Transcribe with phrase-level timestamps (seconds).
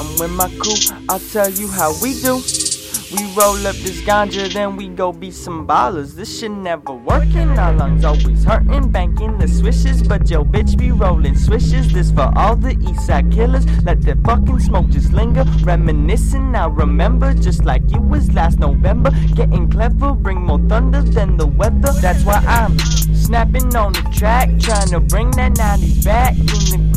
[0.00, 2.36] I'm with my crew, I'll tell you how we do.
[3.12, 6.14] We roll up this ganja, then we go be some ballers.
[6.14, 8.90] This shit never working, our lungs always hurting.
[8.90, 11.92] Banking the swishes, but yo bitch be rolling swishes.
[11.92, 13.66] This for all the Eastside killers.
[13.84, 15.44] Let the fucking smoke just linger.
[15.64, 19.10] Reminiscing, I remember just like it was last November.
[19.34, 21.92] Getting clever, bring more thunder than the weather.
[22.00, 22.78] That's why I'm
[23.12, 26.90] snapping on the track, trying to bring that 90s back in the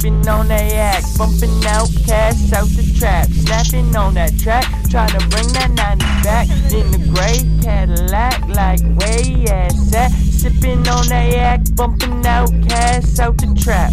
[0.00, 5.10] Sipping on that act, bumping out cash out the trap, snapping on that track, trying
[5.10, 11.06] to bring that 90 back in the gray Cadillac, like way ass at, sipping on
[11.08, 13.92] that act, bumping out cash out the trap.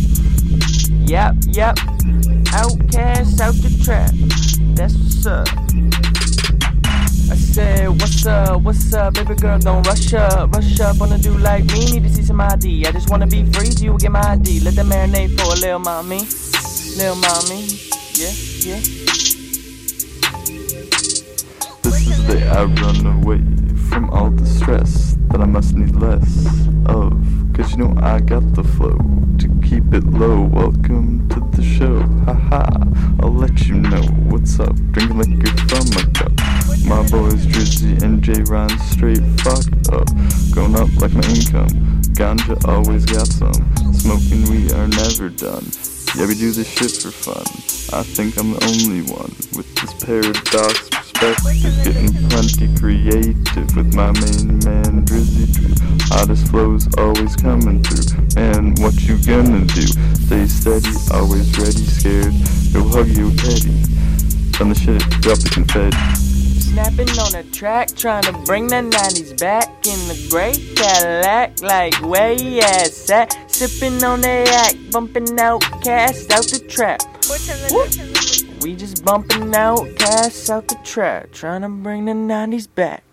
[1.09, 1.75] Yep, yep,
[2.55, 4.11] OutKast out the trap.
[4.77, 6.06] That's what's up.
[8.27, 12.03] Up, what's up, baby girl, don't rush up, rush up, wanna do like me, need
[12.03, 14.75] to see some ID, I just wanna be free, you will get my ID, let
[14.75, 16.19] that marinate for a little mommy,
[16.97, 17.67] little mommy,
[18.15, 18.33] yeah,
[18.67, 18.79] yeah.
[21.83, 23.41] This is the I run away
[23.89, 27.13] from all the stress that I must need less of.
[27.53, 28.97] Cause you know I got the flow
[29.39, 30.41] to keep it low.
[30.41, 32.67] Welcome to the show, haha.
[33.21, 34.75] I'll let you know what's up.
[34.91, 36.46] Drinking liquor from a cup.
[36.87, 40.07] My boys Drizzy and J Ron straight fucked up.
[40.55, 41.67] Going up like my income.
[42.15, 43.59] Ganja always got some.
[43.91, 45.67] Smoking we are never done.
[46.15, 47.43] Yeah, we do this shit for fun.
[47.91, 51.75] I think I'm the only one with this paradox perspective.
[51.83, 55.75] Getting plenty creative with my main man Drizzy Dru.
[56.07, 58.15] Hottest flows always coming through.
[58.39, 59.87] And what you gonna do?
[60.23, 62.31] Stay steady, always ready, scared.
[62.71, 63.75] Go hug your teddy.
[64.55, 66.26] Done the shit, drop the confetti.
[66.77, 71.95] Snapping on a track, trying to bring the 90s back in the gray Cadillac, like
[72.05, 73.35] where you ass at?
[73.49, 77.01] Sipping on the act, bumping out cash out the trap.
[78.61, 83.03] We just bumping out cash out the trap, trying to bring the 90s back.